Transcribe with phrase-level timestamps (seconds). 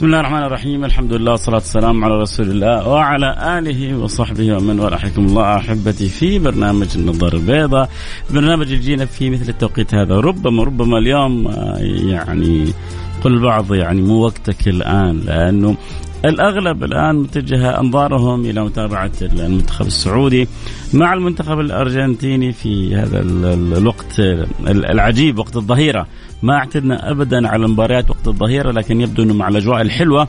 [0.00, 0.84] بسم الله الرحمن الرحيم.
[0.84, 6.08] الحمد لله والصلاة والسلام على رسول الله وعلى آله وصحبه ومن والاه حياكم الله أحبتي
[6.08, 7.90] في برنامج النظارة البيضاء.
[8.30, 10.20] برنامج يجينا في مثل التوقيت هذا.
[10.20, 11.78] ربما ربما اليوم آه،
[12.12, 12.72] يعني
[13.24, 15.76] قل البعض يعني مو وقتك الآن لأنه
[16.24, 20.48] الأغلب الآن متجه أنظارهم إلى متابعة المنتخب السعودي
[20.94, 23.20] مع المنتخب الأرجنتيني في هذا
[23.78, 24.20] الوقت
[24.68, 26.06] العجيب وقت الظهيرة
[26.42, 30.28] ما اعتدنا ابدا على المباريات وقت الظهيرة لكن يبدو انه مع الأجواء الحلوة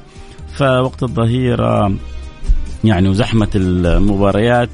[0.53, 1.93] فوقت الظهيرة
[2.83, 4.69] يعني وزحمة المباريات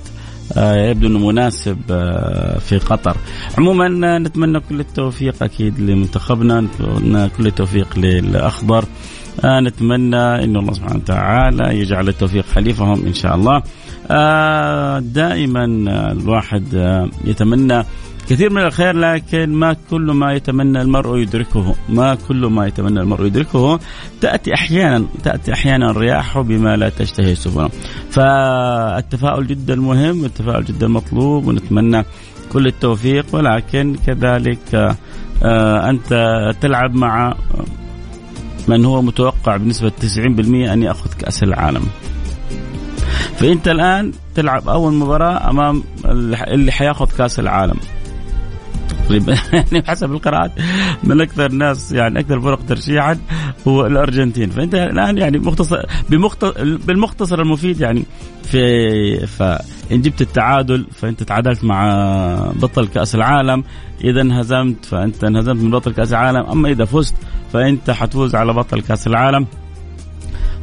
[0.57, 3.17] آه، يبدو إنه مناسب آه، في قطر.
[3.57, 8.85] عموما نتمنى كل التوفيق أكيد لمنتخبنا، نتمنى كل التوفيق للأخضر.
[9.45, 13.61] آه، نتمنى انه الله سبحانه وتعالى يجعل التوفيق خليفهم إن شاء الله.
[14.99, 15.65] دائما
[16.11, 16.73] الواحد
[17.25, 17.83] يتمنى
[18.29, 23.25] كثير من الخير لكن ما كل ما يتمنى المرء يدركه ما كل ما يتمنى المرء
[23.25, 23.79] يدركه.
[24.21, 27.69] تأتي أحيانا تأتي أحيانا الرياح بما لا تشتهي السفن
[28.11, 32.03] فالتفاؤل جدا مهم والتفاؤل جدا مطلوب ونتمنى
[32.51, 33.25] كل التوفيق.
[33.33, 34.95] ولكن كذلك
[35.43, 36.09] آه، أنت
[36.61, 37.35] تلعب مع
[38.67, 41.83] من هو متوقع بنسبة 90% أن يأخذ كأس العالم.
[43.35, 45.83] فأنت الآن تلعب أول مباراة أمام
[46.47, 47.77] اللي حياخذ كأس العالم.
[49.53, 50.51] يعني حسب القراءات
[51.03, 53.17] من أكثر الناس يعني أكثر الفرق ترشيحا
[53.67, 54.49] هو الأرجنتين.
[54.49, 58.03] فأنت الآن يعني مختصر بمختصر بالمختصر المفيد يعني
[58.43, 59.27] في
[59.89, 63.63] فان جبت التعادل فأنت تعادلت مع بطل كأس العالم.
[64.03, 66.45] إذا انهزمت فأنت انهزمت من بطل كأس العالم.
[66.45, 67.15] أما إذا فزت
[67.53, 69.45] فأنت حتفوز على بطل كأس العالم.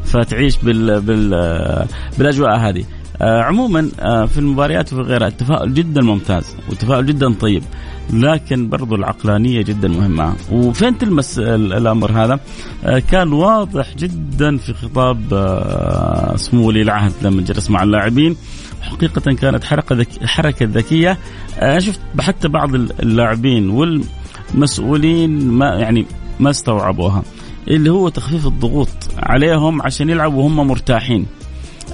[0.04, 1.86] فتعيش بال بال
[2.18, 2.84] بالأجواء هذه.
[3.22, 7.62] آه عموما آه في المباريات وفي غيرها التفاؤل جدا ممتاز والتفاؤل جدا طيب.
[8.12, 10.34] لكن برضو العقلانية جدا مهمة.
[10.52, 12.40] وفين تلمس الأمر هذا؟
[12.84, 18.36] آه كان واضح جدا في خطاب آه سمو ولي العهد لما جلس مع اللاعبين.
[18.82, 20.24] حقيقة كانت حركة ذك...
[20.24, 21.18] حركة ذكية.
[21.62, 26.06] أنا شفت حتى بعض اللاعبين والمسؤولين ما يعني
[26.40, 27.22] ما استوعبوها
[27.68, 28.88] اللي هو تخفيف الضغوط
[29.18, 31.26] عليهم عشان يلعبوا وهم مرتاحين.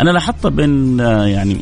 [0.01, 1.57] أنا لاحظت بين آه، يعني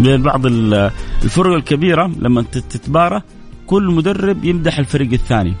[0.00, 3.22] بعض الفرق الكبيرة لما تتبارى
[3.66, 5.54] كل مدرب يمدح الفريق الثاني.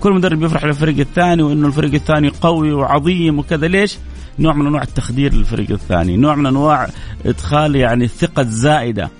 [0.00, 3.68] كل مدرب يفرح للفريق الثاني وإنه الفريق الثاني قوي وعظيم وكذا.
[3.68, 3.98] ليش؟
[4.38, 6.88] نوع من أنواع التخدير للفريق الثاني، نوع من أنواع
[7.26, 9.10] إدخال يعني الثقة الزائدة.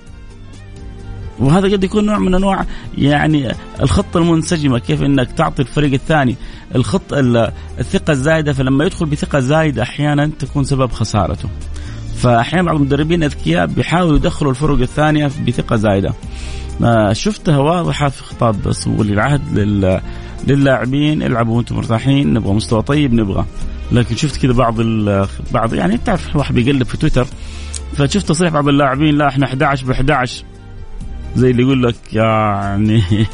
[1.38, 2.66] وهذا قد يكون نوع من أنواع
[2.98, 6.36] يعني الخطة المنسجمة كيف إنك تعطي الفريق الثاني
[6.74, 7.12] الخط
[7.78, 8.52] الثقة الزايدة.
[8.52, 11.48] فلما يدخل بثقة زايدة أحيانا تكون سبب خسارته.
[12.16, 16.14] فأحيانا بعض المدربين أذكياء بيحاولوا يدخلوا الفرق الثانية بثقة زايدة.
[17.12, 19.58] شفتها واضحة في خطاب ولي العهد
[20.46, 23.44] للاعبين العبوا وأنتم مرتاحين نبغى مستوى طيب نبغى.
[23.92, 24.80] لكن شفت كذا بعض
[25.52, 27.26] بعض يعني تعرف الواحد بيقلب في تويتر
[27.96, 30.44] فشفت تصريح بعض اللاعبين لا إحنا 11 ب 11
[31.36, 33.02] زي اللي يقول لك يعني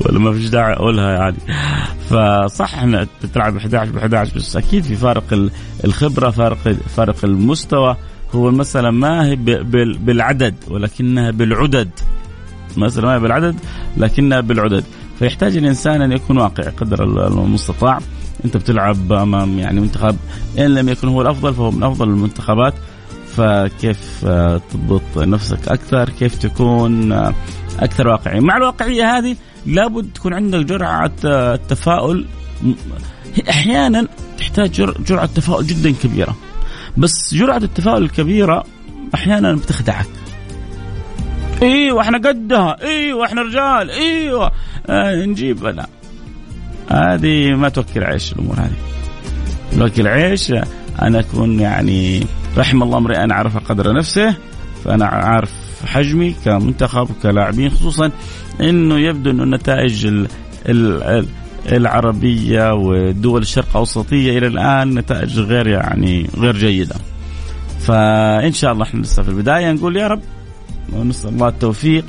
[0.00, 1.36] ولا ما فيش داعي أقولها يعني.
[2.10, 5.50] فصح إحنا تلعب 11 ب 11 بس أكيد في فارق
[5.84, 6.58] الخبرة فارق
[6.96, 7.96] فارق المستوى.
[8.34, 9.36] هو المساله ما هي
[10.00, 11.90] بالعدد ولكنها بالعدد.
[12.76, 13.56] المساله ما هي بالعدد
[13.96, 14.84] لكنها بالعدد.
[15.18, 17.98] فيحتاج الإنسان أن يكون واقعي قدر المستطاع.
[18.44, 20.16] أنت بتلعب أمام يعني منتخب
[20.58, 22.74] إن لم يكن هو الأفضل فهو من أفضل المنتخبات.
[23.40, 27.34] فكيف آه، تضبط نفسك أكثر كيف تكون آه،
[27.78, 29.36] أكثر واقعي مع الواقعية هذه
[29.66, 32.26] لابد تكون عندك جرعة آه، تفاؤل
[33.50, 34.06] أحيانا
[34.38, 34.70] تحتاج
[35.06, 36.36] جرعة تفاؤل جدا كبيرة.
[36.96, 38.64] بس جرعة التفاؤل الكبيرة
[39.14, 40.06] أحيانا بتخدعك.
[41.62, 42.76] إيوه إحنا قدها.
[42.82, 43.90] إيوه إحنا رجال.
[43.90, 44.52] إيوه.
[44.86, 45.64] آه نجيب.
[45.64, 45.86] لا.
[46.90, 48.76] هذه ما توكل عيش الأمور هذه.
[49.78, 50.52] توكل عيش
[51.02, 52.26] أنا أكون يعني
[52.56, 54.36] رحم الله امرئ عرف قدر نفسه
[54.84, 55.50] فأنا عارف
[55.86, 58.10] حجمي كمنتخب كلاعبين خصوصا
[58.60, 60.26] إنه يبدو إنه النتائج ال
[60.68, 61.26] ال
[61.72, 66.96] العربية ودول الشرق الاوسطيه إلى الآن نتائج غير يعني غير جيدة.
[67.80, 70.20] فإن شاء الله إحنا لسه في البداية نقول يا رب
[70.92, 72.04] ونسال الله التوفيق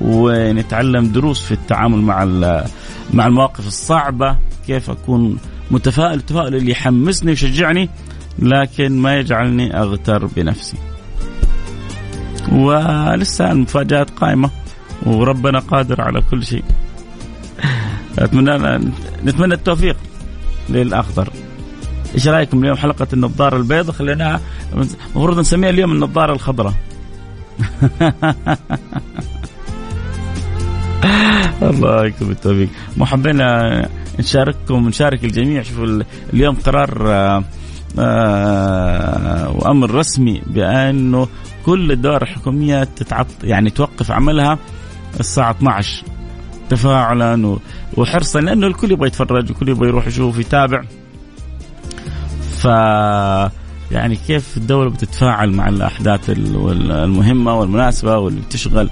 [0.00, 2.24] ونتعلم دروس في التعامل مع
[3.14, 4.36] مع المواقف الصعبة
[4.66, 5.38] كيف أكون
[5.70, 7.90] متفائل التفاؤل اللي يحمسني ويشجعني
[8.38, 10.76] لكن ما يجعلني أغتر بنفسي.
[12.52, 14.50] ولسه المفاجآت قائمة
[15.06, 16.64] وربنا قادر على كل شيء.
[18.18, 18.90] أتمنى
[19.24, 19.96] نتمنى التوفيق
[20.68, 21.32] للأخضر.
[22.14, 24.40] إيش رأيكم اليوم حلقة النظارة البيضاء؟ خليناها
[24.74, 26.74] المفروض نسميها اليوم النظارة الخضراء.
[31.62, 32.68] الله يكتب التوفيق.
[32.96, 33.88] مو حبينا
[34.18, 35.62] نشارككم نشارك الجميع.
[35.62, 36.02] شوفوا
[36.32, 37.44] اليوم قرار آه،
[39.58, 41.28] وأمر رسمي بأنه
[41.66, 44.58] كل الدوائر الحكومية تتعط يعني توقف عملها
[45.20, 46.04] الساعة 12
[46.70, 47.58] تفاعلا
[47.96, 50.82] وحرصا لأنه الكل يبغى يتفرج الكل يبغى يروح يشوف يتابع.
[52.56, 52.64] ف
[53.90, 58.90] يعني كيف الدولة بتتفاعل مع الأحداث المهمة والمناسبة واللي بتشغل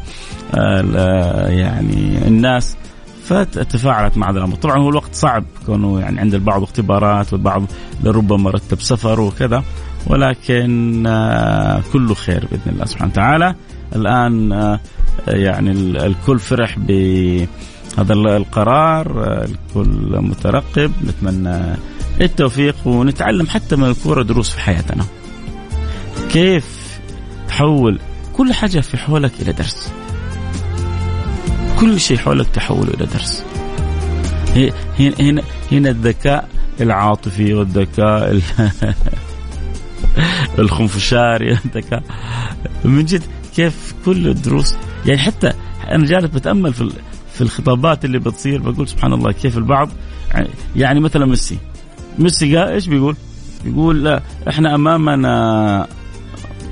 [1.48, 2.76] يعني الناس.
[3.24, 7.62] فتفاعلت مع هذا الامر، طبعا هو الوقت صعب كونه يعني عند البعض اختبارات والبعض
[8.04, 9.64] لربما رتب سفر وكذا
[10.06, 13.54] ولكن آه، كله خير بإذن الله سبحانه وتعالى.
[13.96, 14.80] الآن آه،
[15.26, 15.70] يعني
[16.06, 21.76] الكل فرح بهذا القرار، آه، الكل مترقب، نتمنى
[22.20, 25.04] التوفيق ونتعلم حتى من الكورة دروس في حياتنا.
[26.32, 26.98] كيف
[27.48, 27.98] تحول
[28.36, 29.92] كل حاجة في حولك إلى درس.
[31.84, 33.44] كل شيء حولك تحول إلى درس.
[34.98, 35.42] هنا هنا
[35.72, 36.48] هنا الذكاء
[36.80, 38.40] العاطفي والذكاء
[40.58, 42.02] الخنفشاري الذكاء
[42.84, 43.22] من جد
[43.56, 44.74] كيف كل الدروس؟
[45.06, 45.52] يعني حتى
[45.90, 46.90] أنا جالس بتأمل في
[47.34, 49.88] في الخطابات اللي بتصير بقول سبحان الله كيف البعض.
[50.76, 51.58] يعني مثلا ميسي.
[52.18, 53.16] ميسي قال إيش بيقول؟
[53.64, 55.86] يقول لا إحنا أمامنا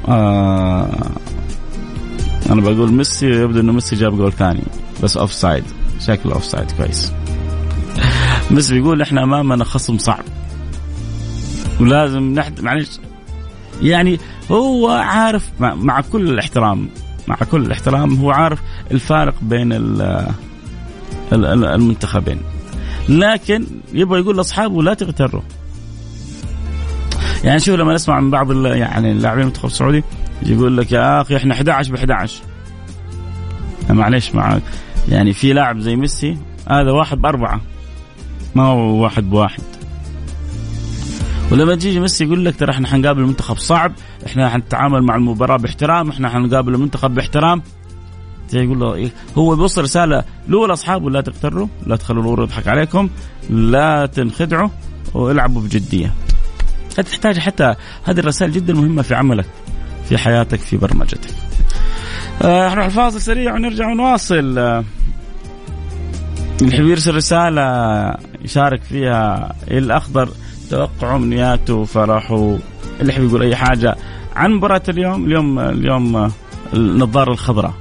[0.09, 1.11] آه
[2.51, 4.63] أنا بقول ميسي يبدو إنه ميسي جاب جول ثاني.
[5.03, 5.65] بس offside
[6.01, 7.13] شكله offside كويس.
[8.51, 10.25] ميسي بيقول إحنا أمامنا خصم صعب.
[11.81, 13.01] ولازم نحد معلش.
[13.83, 14.21] يعني
[14.51, 16.89] هو عارف مع, كل الاحترام
[17.29, 18.59] مع كل الاحترام هو عارف
[18.91, 19.73] الفارق بين
[21.33, 22.39] المنتخبين.
[23.09, 25.43] لكن يبغى يقول لأصحابه لا تغتروا.
[27.45, 30.05] يعني شوف لما نسمع من بعض يعني اللاعبين المنتخب السعودي
[30.43, 32.43] يقول لك يا أخي إحنا 11 ب 11
[33.91, 34.59] معليش مع
[35.09, 36.37] يعني في لاعب زي ميسي
[36.69, 37.61] هذا واحد بأربعة
[38.55, 39.63] ما هو واحد بواحد.
[41.53, 43.93] ولما تيجي ميسي يقول لك ترى إحنا حنقابل منتخب صعب
[44.27, 47.63] إحنا حنتعامل مع المباراة باحترام إحنا حنقابل المنتخب باحترام.
[48.53, 53.09] يقول له إيه؟ هو بيوصل رسالة له لاصحابه لا تغتروا لا تخلوا الأمور يضحك عليكم
[53.51, 54.69] لا تنخدعوا
[55.15, 56.15] والعبوا بجدية.
[56.97, 57.75] تحتاج حتى
[58.05, 59.47] هذه الرسائل جدا مهمة في عملك
[60.09, 61.31] في حياتك في برمجتك.
[62.43, 64.59] آه نروح الفاصل سريع ونرجع ونواصل.
[64.59, 64.85] آه
[66.63, 67.63] اللي يحب يرسل رسالة
[68.43, 70.29] يشارك فيها الأخضر
[70.71, 72.57] توقعه أمنياته وفرحه
[73.01, 73.97] اللي يحب يقول أي حاجة
[74.37, 76.33] عن مباراة اليوم؟ اليوم اليوم
[76.75, 77.73] النظارة الخضراء.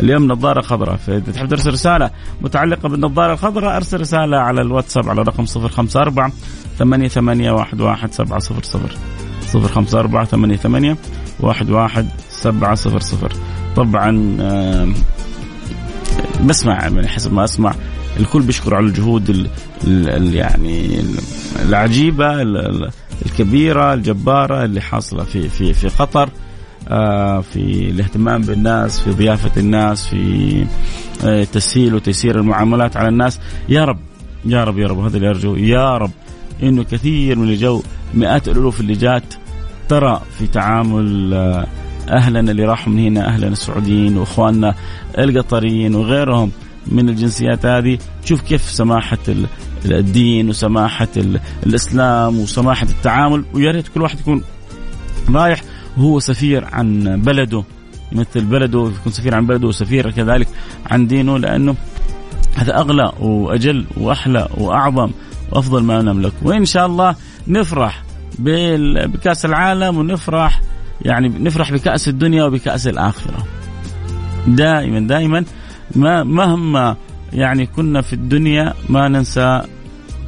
[0.00, 0.96] اليوم نظارة خضراء.
[0.96, 2.10] فإذا تحب ترسل رسالة
[2.40, 6.32] متعلقة بالنظارة الخضراء أرسل رسالة على الواتساب على رقم 054
[6.78, 8.96] ثمانية ثمانية واحد واحد سبعة صفر صفر.
[9.54, 10.96] صفر خمسة أربعة ثمانية ثمانية
[11.40, 13.32] واحد واحد سبعة صفر صفر.
[13.76, 14.36] طبعا
[16.44, 17.74] بسمع يعني حسب ما أسمع
[18.20, 19.48] الكل بيشكر على الجهود ال
[19.86, 21.00] ال يعني
[21.68, 22.42] العجيبة
[23.26, 26.28] الكبيرة الجبارة اللي حاصلة في في في قطر
[26.88, 30.64] آه، في الاهتمام بالناس في ضيافة الناس في
[31.24, 33.40] آه، تسهيل وتيسير المعاملات على الناس.
[33.68, 33.98] يا رب
[34.44, 35.56] يا رب يا رب هذا اللي أرجو.
[35.56, 36.10] يا رب
[36.62, 37.82] إنه كثير من اللي جو
[38.14, 39.34] مئات الألوف اللي جات
[39.88, 41.66] ترى في تعامل آه،
[42.08, 44.74] أهلنا اللي راحوا من هنا أهلنا السعوديين وإخواننا
[45.18, 46.50] القطريين وغيرهم
[46.86, 47.98] من الجنسيات هذه.
[48.24, 49.18] شوف كيف سماحة
[49.84, 51.08] الدين وسماحة
[51.66, 53.44] الإسلام وسماحة التعامل.
[53.54, 54.42] ويا ريت كل واحد يكون
[55.30, 55.62] رايح
[55.96, 57.64] وهو سفير عن بلده
[58.12, 60.48] يمثل بلده يكون سفير عن بلده وسفير كذلك
[60.86, 61.74] عن دينه لأنه
[62.54, 65.10] هذا أغلى وأجل وأحلى وأعظم
[65.52, 66.32] وأفضل ما نملك.
[66.42, 67.16] وإن شاء الله
[67.48, 68.02] نفرح
[68.38, 70.60] بكأس العالم ونفرح
[71.02, 73.44] يعني نفرح بكأس الدنيا وبكأس الآخرة.
[74.46, 75.44] دائما دائما
[75.96, 76.96] ما مهما
[77.32, 79.62] يعني كنا في الدنيا ما ننسى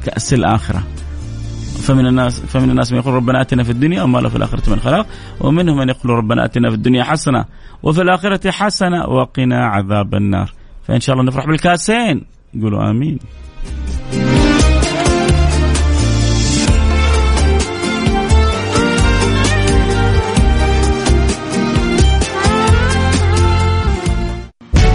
[0.05, 0.83] كأس الآخرة.
[1.77, 4.79] فمن الناس فمن الناس من يقول ربنا آتنا في الدنيا وما له في الآخرة من
[4.79, 5.07] خلاق
[5.41, 7.45] ومنهم من يقول ربنا آتنا في الدنيا حسنة
[7.83, 10.53] وفي الآخرة حسنة وقنا عذاب النار.
[10.87, 12.25] فإن شاء الله نفرح بالكأسين.
[12.61, 13.19] قولوا آمين.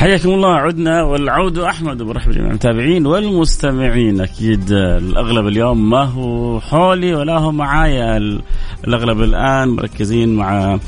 [0.00, 4.20] حياكم الله عدنا والعود أحمد وبرحب جميع المتابعين والمستمعين.
[4.20, 8.16] أكيد الأغلب اليوم ما هو حولي ولا هو معايا.
[8.84, 10.78] الأغلب الآن مركزين مع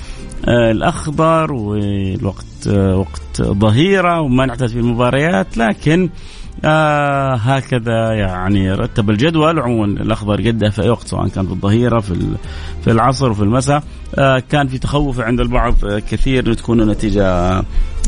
[0.48, 6.10] آه، الاخضر والوقت آه، وقت ظهيرة وما نعتاد في المباريات لكن
[6.64, 12.00] آه هكذا يعني رتب الجدول عموما الأخضر قدها في أي وقت سواء كان في الظهيرة
[12.00, 12.14] في
[12.84, 13.82] في العصر وفي المساء
[14.14, 17.24] آه كان في تخوف عند البعض آه كثير تكون النتيجة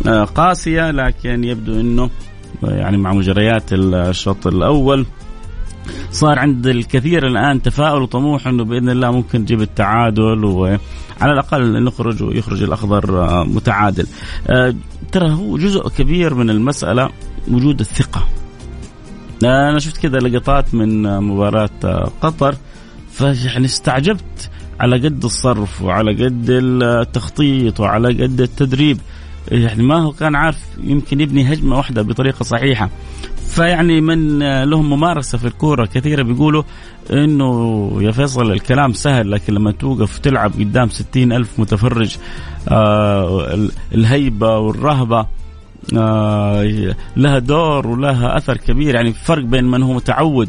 [0.07, 2.11] آه قاسية لكن يبدو إنه
[2.63, 5.07] يعني مع مجريات الشوط الأول
[6.11, 10.79] صار عند الكثير الآن تفاؤل وطموح إنه بإذن الله ممكن نجيب التعادل وعلى
[11.23, 14.07] الأقل نخرج ويخرج الأخضر آه، متعادل.
[14.47, 14.75] آه،
[15.13, 17.11] ترى هو جزء كبير من المسألة
[17.51, 18.27] وجود الثقة.
[19.43, 22.55] أنا شفت كذا لقطات من مباراة قطر
[23.11, 24.51] فيعني استعجبت
[24.81, 28.99] على قد الصرف وعلى قد التخطيط وعلى قد التدريب.
[29.49, 32.91] يعني ما هو كان عارف يمكن يبني هجمة واحدة بطريقة صحيحة.
[33.55, 36.63] فيعني من لهم ممارسة في الكورة كثيرة بيقولوا
[37.11, 42.17] إنه يا فيصل الكلام سهل لكن لما توقف تلعب قدام ستين ألف متفرج
[42.69, 45.27] آه الهيبة والرهبة آه
[47.17, 50.49] لها دور ولها أثر كبير يعني فرق بين من هو متعود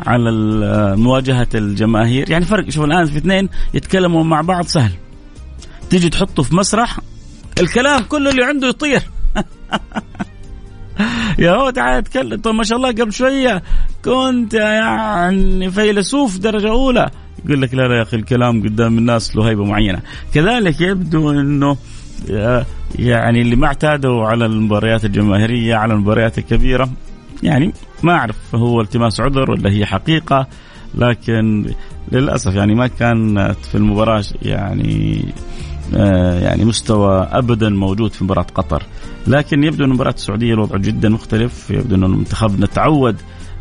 [0.00, 0.30] على
[0.96, 2.30] مواجهة الجماهير.
[2.30, 4.92] يعني فرق شوف الآن في اثنين يتكلموا مع بعض سهل.
[5.90, 6.98] تيجي تحطه في مسرح
[7.60, 9.02] الكلام كله اللي عنده يطير.
[11.38, 12.40] يا هو تعال اتكلم.
[12.40, 13.62] طب ما شاء الله قبل شوية
[14.04, 17.10] كنت يعني فيلسوف درجة أولى.
[17.44, 20.00] يقول لك لا لا يا أخي الكلام قدام الناس له هيبة معينة.
[20.34, 21.76] كذلك يبدو إنه
[22.98, 26.90] يعني اللي ما اعتادوا على المباريات الجماهيرية على المباريات الكبيرة
[27.42, 30.46] يعني ما أعرف هو التماس عذر ولا هي حقيقة
[30.94, 31.66] لكن
[32.12, 35.24] للأسف يعني ما كانت في المباراة يعني
[35.96, 38.82] آه، يعني مستوى ابدا موجود في مباراة قطر.
[39.26, 43.16] لكن يبدو إن مباراة السعودية الوضع جدا مختلف يبدو إن منتخبنا تعود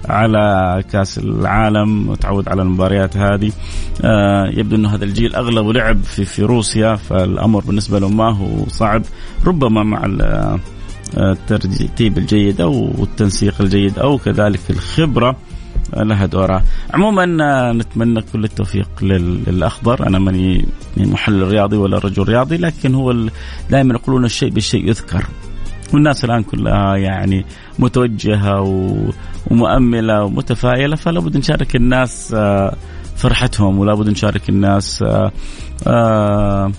[0.09, 3.51] على كاس العالم وتعود على المباريات هذه.
[4.01, 8.65] آه يبدو إنه هذا الجيل اغلبه لعب في في روسيا فالأمر بالنسبة له ما هو
[8.67, 9.01] صعب
[9.45, 10.59] ربما مع آه،
[11.17, 15.35] الترتيب الجيد أو التنسيق الجيد أو كذلك الخبرة
[15.97, 16.63] لها دورها.
[16.93, 20.07] عموما آه، نتمنى كل التوفيق للأخضر.
[20.07, 20.65] أنا ماني
[20.97, 23.15] محلل رياضي ولا رجل رياضي لكن هو
[23.69, 25.25] دائما يقولون الشيء بالشيء يذكر.
[25.93, 27.45] والناس الآن كلها يعني
[27.79, 28.61] متوجهة
[29.51, 32.75] ومؤملة ومتفائلة فلا بد نشارك الناس آه،
[33.15, 35.03] فرحتهم ولا بد نشارك الناس
[35.87, 36.71] آه،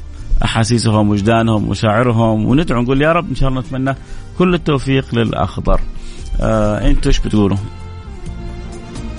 [0.44, 3.94] أحاسيسهم وجدانهم ومشاعرهم وندعو نقول يا رب إن شاء الله نتمنى
[4.38, 5.80] كل التوفيق للأخضر
[6.40, 7.56] آه أنتم إيش بتقولوا؟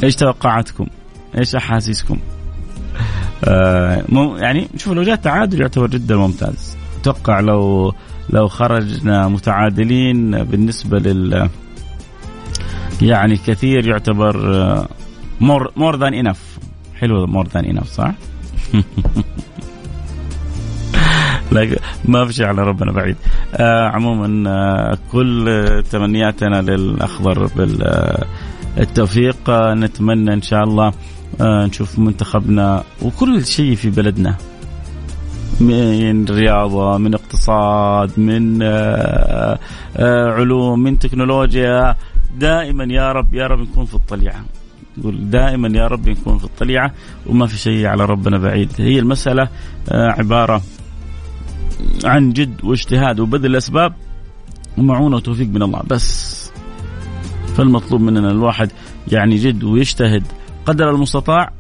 [0.04, 0.88] إيش توقعاتكم؟
[1.38, 2.18] إيش أحاسيسكم؟
[3.44, 4.04] آه
[4.38, 7.94] يعني شوف لو جاء تعادل يعتبر جدا ممتاز أتوقع لو
[8.30, 11.50] لو خرجنا متعادلين بالنسبة لل
[13.02, 14.38] يعني كثير يعتبر
[15.42, 16.58] more more than enough
[16.96, 18.12] حلو more than enough صح؟
[21.52, 23.16] لا ما في شيء على ربنا بعيد.
[23.56, 27.50] آه عموما آه كل تمنياتنا للأخضر
[28.76, 29.50] بالتوفيق.
[29.50, 30.94] آه نتمنى إن شاء الله
[31.42, 34.36] آه نشوف منتخبنا وكل شيء في بلدنا.
[35.60, 39.60] من رياضة من اقتصاد من آه،
[39.98, 41.96] آه، علوم من تكنولوجيا.
[42.38, 44.46] دائما يا رب يا رب نكون في الطليعة.
[44.98, 46.92] يقول دائما يا رب نكون في الطليعة
[47.28, 48.70] وما في شيء على ربنا بعيد.
[48.78, 49.48] هي المسألة
[49.90, 50.62] آه، عبارة
[52.06, 53.94] عن جد واجتهاد وبذل الأسباب
[54.78, 55.82] ومعونة وتوفيق من الله.
[55.88, 56.36] بس
[57.56, 58.72] فالمطلوب مننا الواحد
[59.12, 60.24] يعني جد ويجتهد
[60.66, 61.52] قدر المستطاع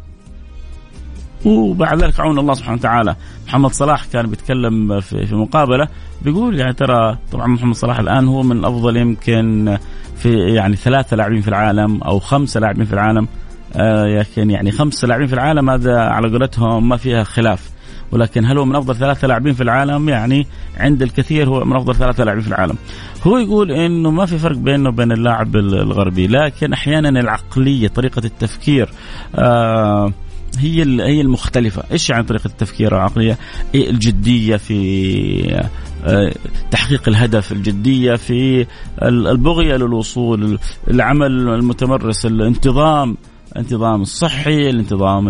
[1.45, 3.15] وبعد ذلك عون الله سبحانه وتعالى
[3.47, 5.87] محمد صلاح كان بيتكلم في, في مقابلة
[6.21, 9.77] بيقول يعني ترى طبعا محمد صلاح الآن هو من أفضل يمكن
[10.15, 13.27] في يعني ثلاثة لاعبين في العالم أو خمسة لاعبين في العالم
[13.75, 17.75] آه لكن يعني خمسة لاعبين في العالم هذا على قولتهم ما فيها خلاف
[18.11, 20.47] ولكن هل هو من أفضل ثلاثة لاعبين في العالم؟ يعني
[20.77, 22.75] عند الكثير هو من أفضل ثلاثة لاعبين في العالم.
[23.23, 28.89] هو يقول إنه ما في فرق بينه وبين اللاعب الغربي، لكن أحيانا العقلية، طريقة التفكير
[29.35, 30.11] آه
[30.59, 33.37] هي هي المختلفة، إيش يعني طريقة التفكير العقلية؟
[33.75, 35.65] إيه الجدية في
[36.05, 36.33] آه،
[36.71, 38.65] تحقيق الهدف، الجدية في
[39.01, 43.17] البغية للوصول، العمل المتمرس، الانتظام
[43.55, 45.29] الانتظام الصحي، الانتظام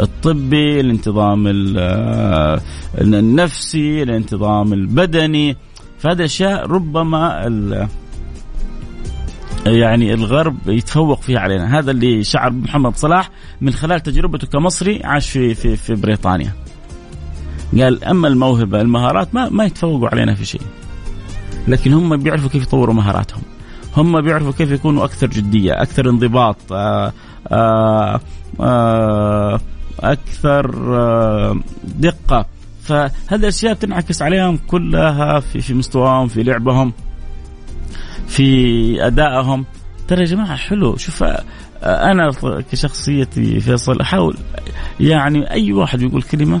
[0.00, 1.46] الطبي، الانتظام
[2.98, 5.56] النفسي، الانتظام البدني،
[5.98, 7.46] فهذه أشياء ربما
[9.66, 11.78] يعني الغرب يتفوق فيها علينا.
[11.78, 13.30] هذا اللي شعر محمد صلاح
[13.60, 16.52] من خلال تجربته كمصري عاش في في في بريطانيا.
[17.72, 20.60] قال أما الموهبة المهارات ما ما يتفوقوا علينا في شيء.
[21.68, 23.42] لكن هم بيعرفوا كيف يطوروا مهاراتهم.
[23.96, 27.12] هم بيعرفوا كيف يكونوا أكثر جدية أكثر انضباط آآ
[27.48, 28.20] آآ
[28.60, 29.60] آآ
[30.00, 30.70] أكثر
[31.84, 32.46] دقة.
[32.82, 36.92] فهذه الأشياء بتنعكس عليهم كلها في في مستواهم في لعبهم.
[38.28, 39.64] في أدائهم.
[40.08, 40.96] ترى يا جماعة حلو.
[40.96, 41.24] شوف
[41.82, 42.32] أنا
[42.72, 44.36] كشخصيتي فيصل أحاول
[45.00, 46.60] يعني أي واحد يقول كلمة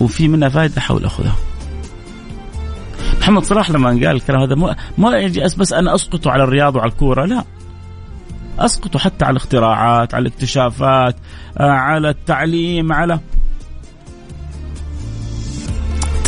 [0.00, 1.36] وفي منها فائده أحاول أخذها.
[3.20, 6.90] محمد صلاح لما قال الكلام هذا ما ما يجي بس أنا أسقطه على الرياضه وعلى
[6.90, 7.44] الكورة لا.
[8.58, 11.16] أسقطه حتى على الاختراعات على الاكتشافات
[11.56, 13.20] على التعليم على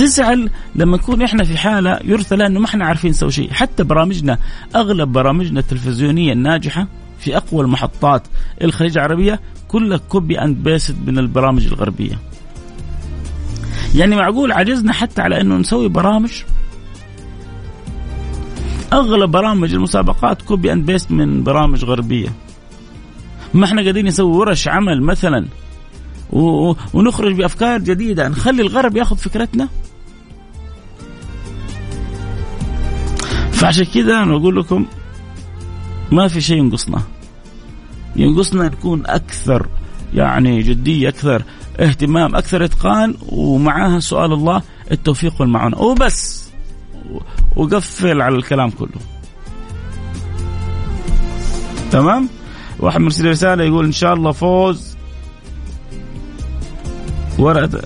[0.03, 3.85] تزعل لما نكون إحنا في حالة يرثى لها انه ما إحنا عارفين نسوي شيء، حتى
[3.85, 4.39] برامجنا
[4.77, 8.23] أغلب برامجنا التلفزيونية الناجحة في أقوى المحطات
[8.63, 12.19] الخليج العربية كلها copy and paste من البرامج الغربية.
[13.95, 16.43] يعني معقول عجزنا حتى على إنه نسوي برامج
[18.93, 22.29] أغلب برامج المسابقات copy and paste من برامج غربية.
[23.55, 25.47] ما إحنا قاعدين نسوي ورش عمل مثلا
[26.95, 29.69] ونخرج بأفكار جديدة نخلي الغرب ياخذ فكرتنا
[33.63, 34.87] فعشان كذا أنا أقول لكم
[36.13, 37.03] ما في شيء ينقصنا.
[38.17, 39.67] ينقصنا نكون أكثر
[40.15, 41.43] يعني جدية أكثر
[41.81, 45.79] اهتمام أكثر إتقان ومعاها سؤال الله التوفيق والمعونة.
[45.79, 46.51] وبس.
[47.57, 49.01] وقفل على الكلام كله.
[51.91, 52.29] تمام؟
[52.81, 54.97] واحد مرسل رسالة يقول إن شاء الله فوز.
[57.39, 57.85] ورد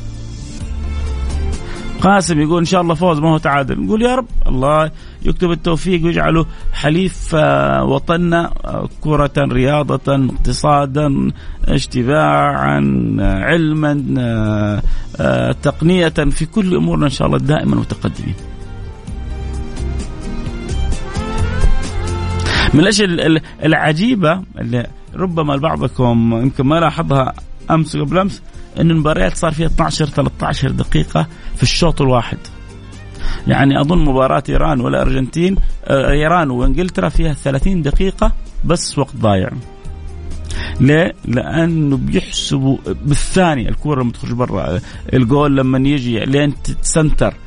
[2.06, 4.90] قاسم يقول إن شاء الله فوز ما هو تعادل نقول يا رب الله
[5.22, 7.34] يكتب التوفيق ويجعله حليف
[7.82, 8.52] وطننا
[9.00, 11.30] كرة رياضة اقتصادا
[11.68, 12.80] اجتماعا
[13.20, 13.92] علما
[15.62, 18.34] تقنية في كل أمورنا إن شاء الله دائما متقدمين.
[22.74, 27.32] من الأشياء العجيبة اللي ربما بعضكم يمكن ما لاحظها
[27.70, 28.42] أمس قبل أمس
[28.80, 31.26] إن المباريات صار فيها 12 13 دقيقة
[31.56, 32.38] في الشوط الواحد.
[33.46, 38.32] يعني أظن مباراة إيران والارجنتين آه، إيران وإنجلترا فيها 30 دقيقة
[38.64, 39.50] بس وقت ضايع.
[40.80, 44.80] ليه؟ لأنه بيحسبوا بالثانية الكورة لما تخرج برا
[45.12, 47.26] الجول لما يجي لين تسنتر.
[47.26, 47.45] آه آه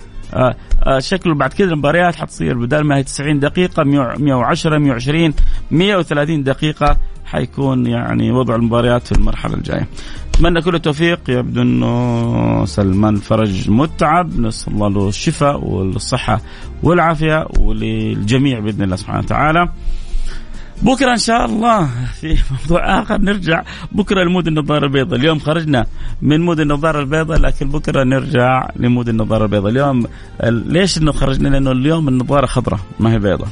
[0.99, 5.33] شكله بعد كده المباريات حتصير بدل ما هي 90 دقيقة 110 120
[5.71, 9.87] 130 دقيقة حيكون يعني وضع المباريات في المرحلة الجاية.
[10.33, 16.41] أتمنى كل التوفيق يبدو أنه سلمان فرج متعب نسأل الله له الشفاء والصحة
[16.83, 19.69] والعافية وللجميع بإذن الله سبحانه وتعالى.
[20.81, 21.89] بكرة إن شاء الله
[22.21, 23.21] في موضوع آخر.
[23.21, 25.85] نرجع بكرة ل mood النظارة البيضاء، اليوم خرجنا
[26.21, 30.07] من mood النظارة البيضاء لكن بكرة نرجع ل mood النظارة البيضاء، اليوم
[30.43, 33.49] ليش إنه خرجنا؟ لأنه اليوم النظارة خضراء ما هي بيضاء.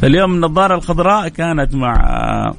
[0.00, 2.54] فاليوم النظارة الخضراء كانت مع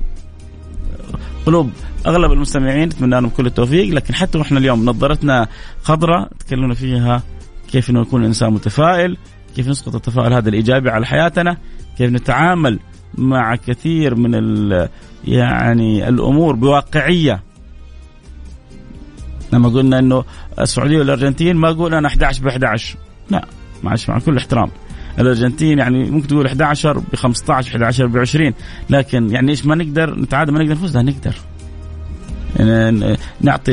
[1.45, 1.71] قلوب
[2.07, 2.87] أغلب المستمعين.
[2.87, 3.93] نتمنى لهم كل التوفيق.
[3.93, 5.47] لكن حتى وإحنا اليوم نظرتنا
[5.83, 7.23] خضراء تكلمنا فيها
[7.71, 9.17] كيف إنه يكون الإنسان متفائل
[9.55, 11.57] كيف نسقط التفاؤل هذا الإيجابي على حياتنا
[11.97, 12.79] كيف نتعامل
[13.17, 14.33] مع كثير من
[15.27, 17.43] يعني الأمور بواقعية.
[19.53, 20.23] لما قلنا إنه
[20.59, 22.97] السعودية والأرجنتين ما أقول أنا 11 ب 11
[23.29, 23.45] لا
[23.83, 24.69] معلش مع كل احترام.
[25.19, 28.53] الأرجنتين يعني ممكن تقول 11 ب 15 11 ب 20
[28.89, 31.35] لكن يعني إيش ما نقدر نتعادل ما نقدر نفوز لا نقدر.
[32.59, 33.71] يعني نعطي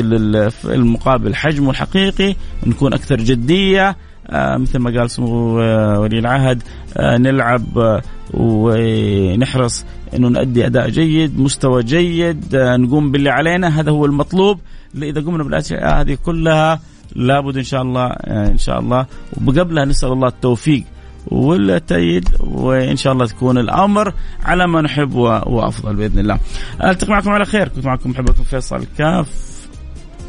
[0.65, 2.35] المقابل حجمه الحقيقي
[2.67, 3.95] نكون أكثر جدية
[4.31, 6.63] مثل ما قال سمو آه ولي العهد
[6.97, 8.01] آه نلعب آه
[8.33, 9.85] ونحرص
[10.15, 14.59] إنه نؤدي أداء جيد مستوى جيد آه نقوم باللي علينا هذا هو المطلوب.
[14.95, 16.79] إذا قمنا بالأشياء هذه كلها
[17.15, 19.05] لابد إن شاء الله آه إن شاء الله.
[19.45, 20.83] وقبلها نسأل الله التوفيق
[21.27, 24.13] والتأييد وإن شاء الله تكون الأمر
[24.43, 26.39] على ما نحب وأفضل بإذن الله.
[26.83, 27.67] ألتقي معكم على خير.
[27.67, 29.57] كنت معكم محبكم فيصل كاف.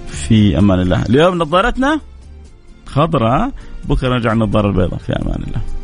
[0.07, 1.03] في أمان الله.
[1.03, 2.01] اليوم نظارتنا
[2.87, 3.51] خضراء.
[3.85, 4.99] بكرة نرجع النظارة البيضاء.
[4.99, 5.78] في أمان الله.